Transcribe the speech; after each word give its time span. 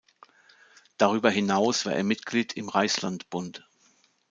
Darüber 0.97 1.29
hinaus 1.29 1.85
war 1.85 1.93
er 1.93 2.03
Mitglied 2.03 2.53
im 2.53 2.69
Reichslandbund. 2.69 3.67